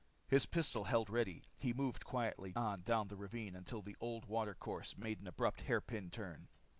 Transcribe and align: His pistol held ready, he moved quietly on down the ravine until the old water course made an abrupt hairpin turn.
His 0.27 0.47
pistol 0.47 0.85
held 0.85 1.11
ready, 1.11 1.43
he 1.59 1.73
moved 1.73 2.05
quietly 2.05 2.53
on 2.55 2.81
down 2.81 3.07
the 3.07 3.15
ravine 3.15 3.55
until 3.55 3.83
the 3.83 3.95
old 3.99 4.25
water 4.25 4.55
course 4.55 4.97
made 4.97 5.19
an 5.19 5.27
abrupt 5.27 5.61
hairpin 5.61 6.09
turn. 6.09 6.47